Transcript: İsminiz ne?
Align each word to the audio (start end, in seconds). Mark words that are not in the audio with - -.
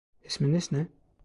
İsminiz 0.25 0.71
ne? 0.71 0.87